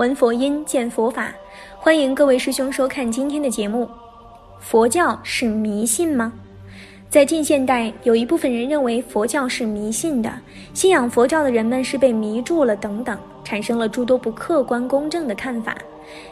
[0.00, 1.30] 闻佛音，见佛法。
[1.76, 3.86] 欢迎各位师兄收看今天的节目。
[4.58, 6.32] 佛教是迷信吗？
[7.10, 10.32] 在近现代，有一部分人认为佛教是迷信的，
[10.72, 15.76] 信仰佛教的人们是被迷住了等等，产生了诸多不客观公正的看法。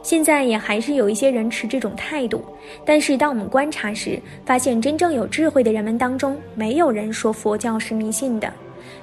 [0.00, 2.44] 现在也还是有一些人持这种态度，
[2.84, 8.48] 但是当我们观察时，发现真正有智慧的人们当中，没有人说佛教是迷信的。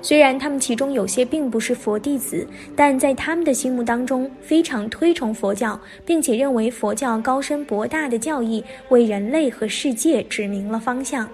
[0.04, 11.26] 虽然他们其中有些并不是佛弟子，但在他们的心目当中非常推崇佛教，并且认为佛教高深博大的教义为人类和世界指明了方向。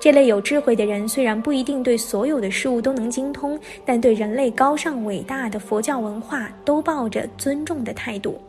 [0.00, 8.40] 这类有智慧的人虽然不一定对所有的事物都能精通，但对人类高尚伟大的佛教文化都抱着尊重的态度。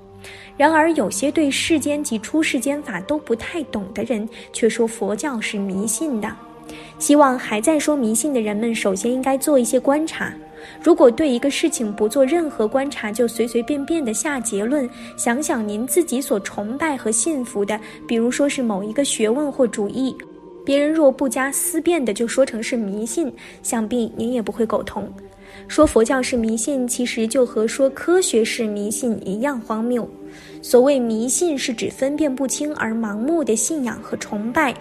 [0.56, 6.34] 然而，有些对世间及出世间法都不太懂的人，却说佛教是迷信的。
[7.00, 10.34] 希望还在说迷信的人们，首先应该做一些观察。
[10.82, 20.16] 如果对一个事情不做任何观察，就随随便便的下结论，想想您自己所崇拜和信服的，比如说是某一个学问或主义，
[20.66, 23.32] 别人若不加思辨的就说成是迷信，
[23.64, 25.12] 想必您也不会苟同。
[25.68, 30.08] 说佛教是迷信，其实就和说科学是迷信一样荒谬。
[30.62, 34.74] 所谓迷信，是指分辨不清而盲目的信仰和崇拜。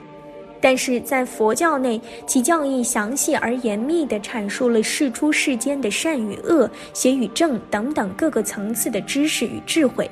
[0.61, 10.09] 但是在佛教内，其教义详细而严密地阐述了世出世间的善与恶、邪与正等等各个层次的知识与智慧。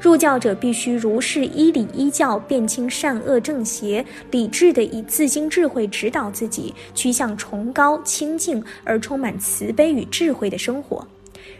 [0.00, 11.06] 入教者必须如是依理依教，辨清善恶正邪，理智地以自心智慧指导自己，趋向崇高、清净而充满慈悲与智慧的生活。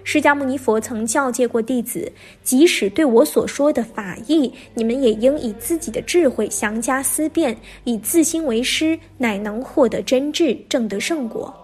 [0.03, 2.11] 释迦牟尼佛曾教诫过弟子，
[2.43, 11.55] 即使对我所说的法义，你们也应以自己的智慧详加思辨，以自心为师，乃能获得真智，正得圣果。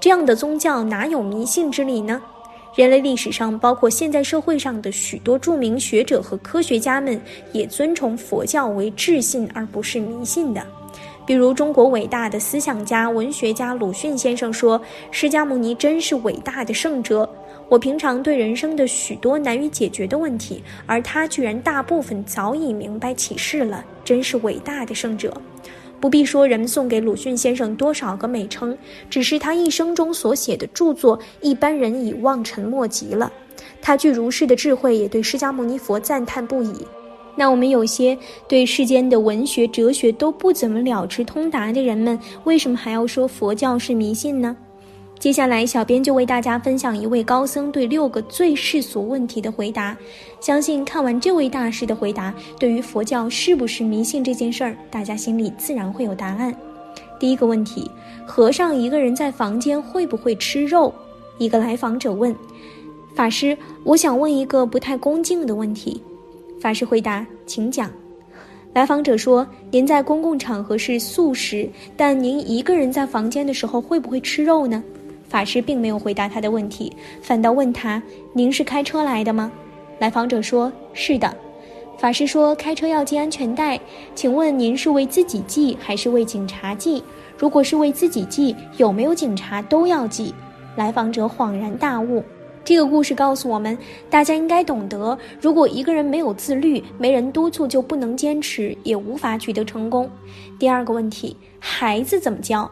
[0.00, 2.20] 这样的宗教哪有迷信之理呢？
[2.76, 7.20] 人类历史上，包括现在社会上的许多著名学者和科学家们，
[7.52, 10.60] 也尊崇佛教为智信而不是迷信的。
[11.24, 17.28] 比如，中国伟大的思想家、文学家鲁迅先生说：“释迦牟尼真是伟大的圣哲。”
[17.68, 25.32] 我平常对人生的许多难以解决的问题，而他居然大部分早已明白启示了，真是伟大的圣者。
[26.00, 28.76] 不必说人们送给鲁迅先生多少个美称，
[29.08, 33.32] 只是他一生中所写的著作，一般人已望尘莫及了。
[33.80, 36.86] 他具如是的智慧，也对释迦牟尼佛赞叹不已。
[37.36, 44.56] 那我们有些对世间的文学、哲学都不怎么了知通达的人们，为什么还要说佛教是迷信呢？
[45.18, 49.96] 接下来，小编就为大家分享一位高僧对六个最世俗问题的回答。
[50.38, 56.54] 相信看完这位大师的回答，对于佛教是不是迷信这件事儿，大家心里自然会有答案。
[57.18, 57.90] 第一个问题：
[58.26, 60.92] 和尚一个人在房间会不会吃肉？
[61.38, 62.34] 一个来访者问
[63.16, 66.02] ：“法师，我想问一个不太恭敬的问题。”
[66.60, 67.90] 法师回答：“请讲。”
[68.74, 74.82] 来访者说：“您在公共场合是素食，但您一个人在房间的时候会不会吃肉呢？”
[75.34, 78.00] 法师并没有回答他的问题，反倒问他
[78.34, 79.50] ：“您是开车来的吗？”
[79.98, 81.36] 来访者说：“是的。”
[81.98, 83.80] 法师说：“开车要系安全带，
[84.14, 87.02] 请问您是为自己系还是为警察系？
[87.36, 90.32] 如果是为自己系，有没有警察都要系？”
[90.78, 92.22] 来访者恍然大悟。
[92.64, 93.76] 这个故事告诉我们，
[94.08, 100.08] 大家应该懂得：如果一个人没有自律，没人督促，就不能坚持，也无法取得成功。
[100.60, 102.70] 第二个问题：孩子怎么教？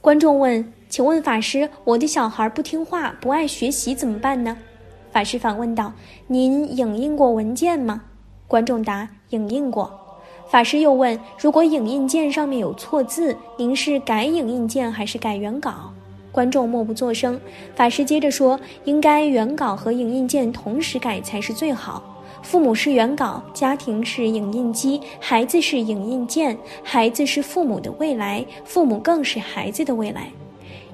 [0.00, 0.72] 观众问。
[0.92, 4.54] 请问法师，我的小孩不听话，不爱学习，怎么办呢？
[5.10, 5.90] 法师反问道
[6.28, 8.02] ：“您影印过文件吗？”
[8.46, 9.90] 观众答：“影印过。”
[10.50, 15.90] 法师又问：“如果影印件上面有错字，您是改影印件还是改原稿？”
[16.30, 17.40] 观众默不作声。
[17.74, 22.02] 法师接着说：“应该原稿和影印件同时改才是最好。
[22.42, 30.30] 父母是原稿，家庭是影印机，孩子是影印件，孩子是父母的未来，父母更是孩子的未来。”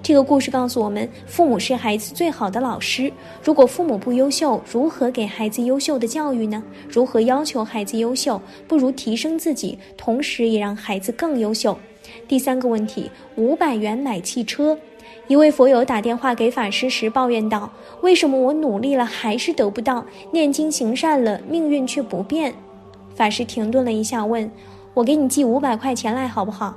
[0.01, 3.13] 这个故事告诉我们，父母是孩子最好的老师。
[3.45, 6.63] 如果父母不优秀，如何给孩子优秀的教育呢？
[6.89, 8.41] 如何要求孩子优秀？
[8.67, 11.79] 不如提升自己，同时也让孩子更优秀。
[12.27, 14.79] 第三个问题：五百元买汽车。
[15.27, 20.07] 一位佛友打电话给法师时抱怨道：“为什么我努力了还是得不到？
[20.33, 22.55] 念经行善了，命运却不变？”
[23.15, 24.51] 法师停顿了一下，问
[24.95, 26.75] ：“我给你寄五百块钱来，好不好？”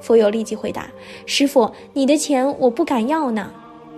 [0.00, 0.88] 佛友立即回答
[1.26, 3.50] ：“师傅，你的钱我不敢要呢。”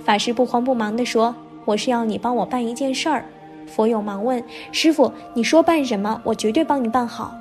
[0.05, 1.35] 法师不慌不忙地说
[1.65, 3.25] ：“我是要你帮我办一件事儿。”
[3.67, 6.21] 佛友忙问：“师傅，你说办什么？
[6.25, 7.33] 我绝对帮你办好。”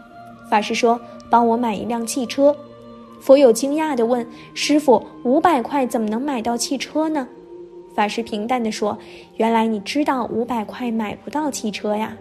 [0.49, 0.99] 法师说
[1.29, 2.55] ：“帮我买一辆汽车。”
[3.19, 7.27] 佛友惊讶地问：“师傅，五百块怎么能买到汽车呢？”
[7.93, 8.97] 法师平淡地说
[9.37, 12.15] ：“原来你知道五百块买不到汽车呀。”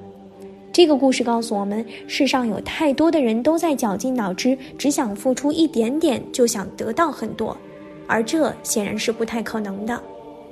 [0.80, 7.54] 这个故事告诉我们，世上有太多的人都在绞尽脑汁，只想付出一点点就想得到很多，
[8.06, 10.02] 而这显然是不太可能的。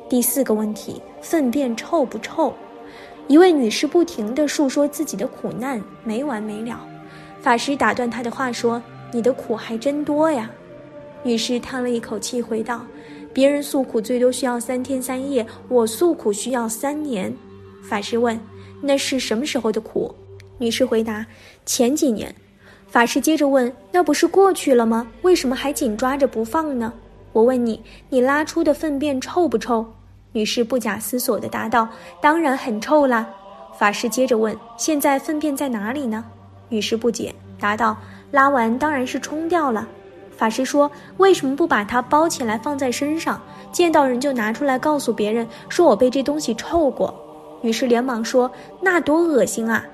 [0.06, 2.52] 第四个问题：粪便臭不臭？
[3.26, 6.78] 一位女士不停地诉说自己的苦难，没完没了。
[7.40, 10.50] 法师打断她的话说：“你的苦还真多呀。”
[11.24, 12.82] 女士叹了一口气，回道。
[13.32, 17.34] 别人诉苦最多需要三天三夜，我诉苦需要三年。
[17.82, 18.38] 法师问
[18.80, 20.14] ：“那是什么时候的苦？”
[20.58, 21.24] 女士回答
[21.64, 22.34] ：“前几年。”
[22.88, 25.06] 法师接着问：“那不是过去了吗？
[25.22, 26.92] 为什么还紧抓着不放呢？”
[27.32, 29.86] 我问你：“你拉出的粪便臭不臭？”
[30.32, 31.88] 女士不假思索地答道
[32.20, 33.28] ：“当然很臭啦。”
[33.78, 36.24] 法师接着问：“现在粪便在哪里呢？”
[36.70, 37.96] 女士不解，答道
[38.32, 39.86] ：“拉完当然是冲掉了。”
[40.36, 43.40] 法师说：“为什么不把它包起来放在身上？
[43.70, 47.14] 见到人就拿出来告诉别人，说我被这东西臭过。”
[47.60, 48.50] 女士连忙说
[48.80, 49.84] ：“那多恶心啊！”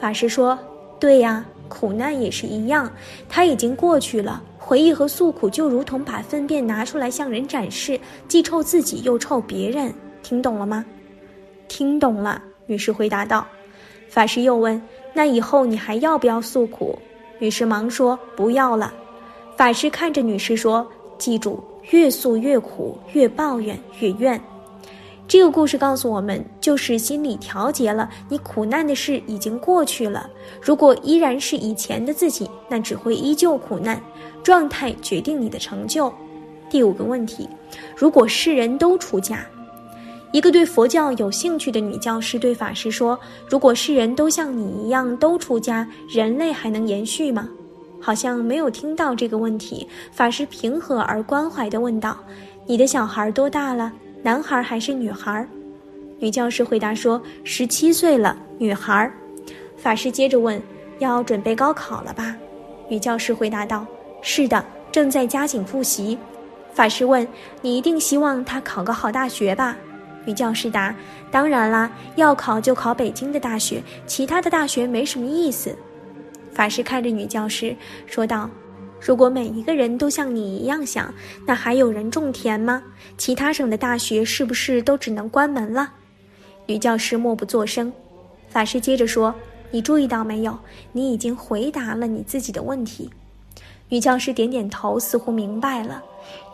[0.00, 0.58] 法师说
[0.98, 2.90] ：“对呀，苦难也是一样，
[3.28, 4.42] 它已经过去了。
[4.58, 9.92] 回忆和诉苦就如同把粪便拿出来向人展示，既臭自己又臭别人。
[10.22, 10.84] 听懂了吗
[11.68, 13.46] ？”“听懂了。”女士回答道。
[14.08, 14.80] 法师又问
[15.12, 16.98] ：“那以后你还要不要诉苦？”
[17.38, 18.92] 女士忙说：“不要了。”
[19.56, 20.86] 法师看着女士说
[21.18, 24.40] ：“记住，越诉越苦，越抱怨越怨。”
[25.30, 30.28] 这个故事告诉我们，就是心理调节了，你苦难的事已经过去了。
[30.60, 34.02] 如果依然是以前的自己，那只会依旧苦难。
[34.42, 36.12] 状态决定你的成就。
[36.68, 37.48] 第五个问题：
[37.96, 39.46] 如果世人都出家，
[40.32, 43.16] 一个对佛教有兴趣的女教师对法师说
[43.48, 47.48] ：“如果世人都像你一样都出家，人类还能延续吗？”
[48.02, 52.16] 好像没有听到这个问题，法师平和而关怀地问道
[52.66, 53.92] ：“你的小孩多大了？
[54.22, 55.46] 男孩还是女孩？”
[56.18, 59.10] 女教师回答说：“十七岁了，女孩。”
[59.76, 60.60] 法师接着问
[61.00, 62.36] ：“要准备高考了吧？”
[62.88, 63.86] 女教师回答道
[64.20, 64.62] ：“是的，
[64.92, 66.18] 正在加紧复习。”
[66.74, 67.26] 法师问
[67.62, 69.76] ：“你一定希望他考个好大学吧？”
[70.26, 70.94] 女教师答
[71.32, 75.74] ：“当然啦，要考就考北京的大学，其他的大学没什么意思。”
[76.52, 77.74] 法师看着女教师
[78.06, 78.50] 说道
[79.00, 81.12] ：“如果每一个人都像你一样想，
[81.46, 82.82] 那还有人种田吗？
[83.16, 85.94] 其他省的大学是不是都只能关门了？”
[86.66, 87.92] 女教师默不作声。
[88.48, 89.34] 法师接着说
[89.70, 90.58] ：“你注意到没有？
[90.92, 93.10] 你已经回答了你自己的问题。”
[93.90, 96.02] 女教师点点头，似乎明白了。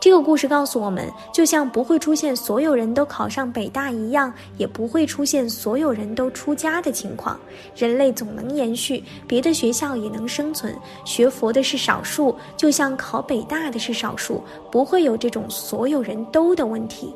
[0.01, 7.39] 这个故事告诉我们，就像不会出现所有人都考上北大一样，也不会出现所有人都出家的情况。
[7.77, 10.75] 人类总能延续，别的学校也能生存。
[11.05, 14.43] 学佛的是少数，就像考北大的是少数，
[14.73, 17.15] 不会有这种所有人都的问题。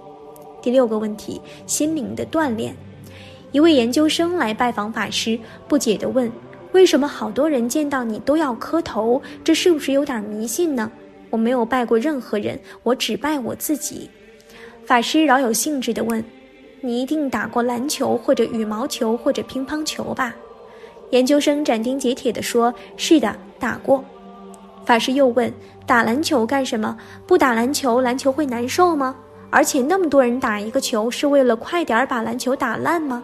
[0.60, 2.76] 第六个问题：心灵的锻炼。
[3.52, 6.30] 一位研究生来拜访法师，不解地问。
[6.72, 9.20] 为什么好多人见到你都要磕头？
[9.42, 10.90] 这是不是有点迷信呢？
[11.28, 14.08] 我没有拜过任何人，我只拜我自己。
[14.84, 16.24] 法师饶有兴致地问
[16.80, 20.34] ：“你一定打过篮球，或者羽毛球，或者乒乓球吧？”
[21.10, 24.04] 研究生斩钉截铁地说：“是的，打过。”
[24.86, 25.52] 法师又问
[25.86, 26.96] ：“打篮球干什么？
[27.26, 29.16] 不打篮球，篮球会难受吗？
[29.50, 33.22] 而且那么多人打一个球，是为了快点把篮球打烂吗？”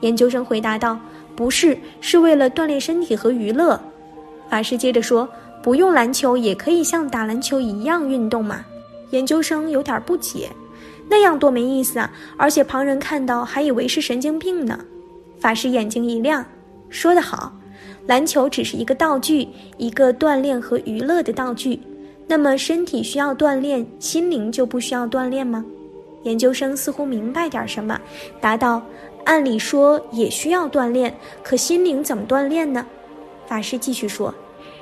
[0.00, 0.98] 研究生回答道。
[1.38, 3.80] 不是，是为了锻炼身体和娱乐。
[4.50, 5.28] 法师接着说
[5.62, 8.64] ：“不用篮球也可以像打篮球一样运动嘛。”
[9.10, 10.50] 研究生有点不解
[11.08, 12.10] ：“那样多没意思啊！
[12.36, 14.80] 而且旁人看到还以为是神经病呢。”
[15.38, 16.44] 法师眼睛一亮
[16.90, 17.52] ：“说得好，
[18.08, 21.78] 篮球只是一个道具，一个锻炼和娱乐的道具。
[22.26, 25.64] 那么身体需要锻炼，心灵就不需要锻炼吗？”
[26.24, 27.96] 研究生似乎明白点什么，
[28.40, 28.82] 答道。
[29.28, 32.86] 按理说也需要锻炼，可心灵怎么锻炼呢？
[33.46, 34.34] 法师继续说：“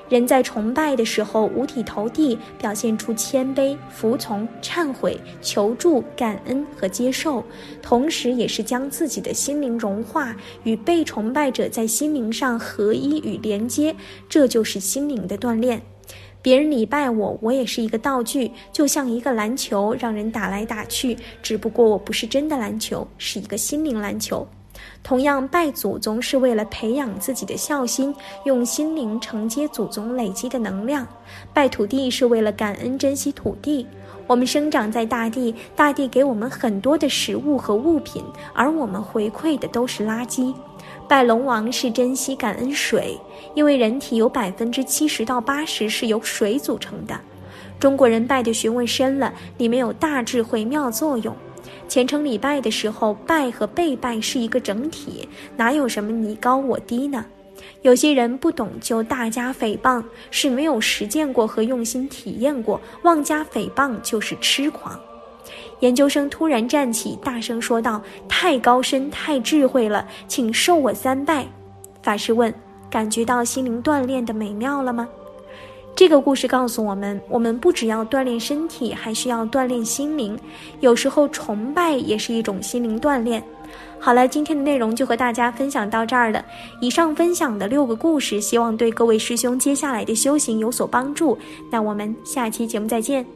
[0.08, 7.42] 人在崇拜的时候五体投地，表现出谦卑、服从、忏悔、求助、感恩和接受，
[7.82, 13.96] 同时也是将自己的心灵融化，与被崇拜者在心灵上合一与连接，
[14.28, 15.82] 这就是心灵的锻炼。”
[16.46, 21.18] 别人礼拜我，我也是一个道具，就像一个篮球，让人打来打去。
[21.42, 24.46] 只不过我不是真的篮球，是一个心灵篮球。
[25.02, 31.04] 同样，拜祖宗是为了培养自己的孝心，用心灵承接祖宗累积的能量；
[31.52, 33.84] 拜土地是为了感恩珍惜土地。
[34.26, 40.52] 我们生长在大地，大地给我们很多的食物和物品，而我们回馈的都是垃圾。
[41.08, 43.16] 拜龙王是珍惜感恩水，
[43.54, 47.18] 因为人体有百分之七十到八十是由水组成的。
[47.78, 51.34] 中国人拜的学问深了，里面有大智慧妙作用。
[51.86, 57.24] 虔诚礼拜的时候，拜和被拜是一个整体，哪有什么你高我低呢？
[57.82, 64.98] 有些人不懂就大加诽谤，是没有实践过和用心体验过，妄加诽谤就是痴狂。
[65.80, 71.46] 研究生突然站起，大声说道：“太高深，太智慧了，请受我三拜。”
[72.02, 72.52] 法师问
[72.90, 75.08] ：“感觉到心灵锻炼的美妙了吗？”
[75.94, 80.38] 这个故事告诉我们，我们不只要锻炼身体，还需要锻炼心灵。
[80.80, 83.42] 有时候崇拜也是一种心灵锻炼。
[83.98, 86.44] 好了，今天的内容就和大家分享到这儿了。
[86.80, 91.36] 以上分享的六个故事，希望对各位师兄接下来的修行有所帮助。
[91.70, 93.35] 那我们下期节目再见。